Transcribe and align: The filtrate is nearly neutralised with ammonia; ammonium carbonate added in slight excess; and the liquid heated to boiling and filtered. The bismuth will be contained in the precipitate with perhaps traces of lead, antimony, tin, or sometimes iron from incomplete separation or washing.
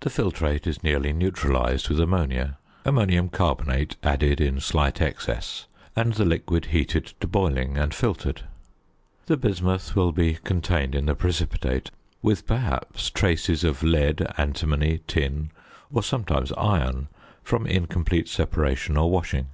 The 0.00 0.08
filtrate 0.08 0.66
is 0.66 0.82
nearly 0.82 1.12
neutralised 1.12 1.90
with 1.90 2.00
ammonia; 2.00 2.56
ammonium 2.86 3.28
carbonate 3.28 3.96
added 4.02 4.40
in 4.40 4.58
slight 4.58 5.02
excess; 5.02 5.66
and 5.94 6.14
the 6.14 6.24
liquid 6.24 6.64
heated 6.72 7.12
to 7.20 7.26
boiling 7.26 7.76
and 7.76 7.92
filtered. 7.94 8.44
The 9.26 9.36
bismuth 9.36 9.94
will 9.94 10.12
be 10.12 10.38
contained 10.42 10.94
in 10.94 11.04
the 11.04 11.14
precipitate 11.14 11.90
with 12.22 12.46
perhaps 12.46 13.10
traces 13.10 13.64
of 13.64 13.82
lead, 13.82 14.26
antimony, 14.38 15.00
tin, 15.06 15.50
or 15.92 16.02
sometimes 16.02 16.52
iron 16.52 17.08
from 17.42 17.66
incomplete 17.66 18.28
separation 18.28 18.96
or 18.96 19.10
washing. 19.10 19.48